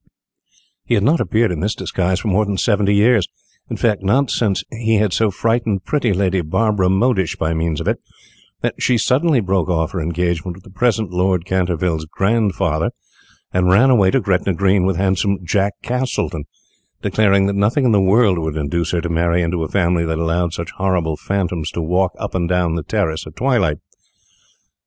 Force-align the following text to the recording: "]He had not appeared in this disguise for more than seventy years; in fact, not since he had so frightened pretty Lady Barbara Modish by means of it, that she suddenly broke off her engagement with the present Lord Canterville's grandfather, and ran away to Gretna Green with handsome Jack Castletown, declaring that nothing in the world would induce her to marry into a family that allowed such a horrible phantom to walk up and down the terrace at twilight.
"]He 0.87 0.95
had 0.95 1.03
not 1.03 1.21
appeared 1.21 1.51
in 1.51 1.59
this 1.59 1.75
disguise 1.75 2.21
for 2.21 2.27
more 2.27 2.43
than 2.43 2.57
seventy 2.57 2.95
years; 2.95 3.27
in 3.69 3.77
fact, 3.77 4.01
not 4.01 4.31
since 4.31 4.63
he 4.71 4.95
had 4.95 5.13
so 5.13 5.29
frightened 5.29 5.85
pretty 5.85 6.11
Lady 6.11 6.41
Barbara 6.41 6.89
Modish 6.89 7.35
by 7.35 7.53
means 7.53 7.79
of 7.79 7.87
it, 7.87 7.99
that 8.61 8.73
she 8.79 8.97
suddenly 8.97 9.41
broke 9.41 9.69
off 9.69 9.91
her 9.91 10.01
engagement 10.01 10.57
with 10.57 10.63
the 10.63 10.71
present 10.71 11.11
Lord 11.11 11.45
Canterville's 11.45 12.05
grandfather, 12.05 12.89
and 13.53 13.69
ran 13.69 13.91
away 13.91 14.09
to 14.09 14.19
Gretna 14.19 14.55
Green 14.55 14.87
with 14.87 14.97
handsome 14.97 15.37
Jack 15.45 15.73
Castletown, 15.83 16.45
declaring 17.03 17.45
that 17.45 17.55
nothing 17.55 17.85
in 17.85 17.91
the 17.91 18.01
world 18.01 18.39
would 18.39 18.57
induce 18.57 18.89
her 18.93 19.01
to 19.01 19.07
marry 19.07 19.43
into 19.43 19.63
a 19.63 19.67
family 19.69 20.03
that 20.03 20.17
allowed 20.17 20.51
such 20.53 20.71
a 20.71 20.75
horrible 20.77 21.15
phantom 21.15 21.63
to 21.75 21.79
walk 21.79 22.13
up 22.17 22.33
and 22.33 22.49
down 22.49 22.73
the 22.73 22.81
terrace 22.81 23.27
at 23.27 23.35
twilight. 23.35 23.77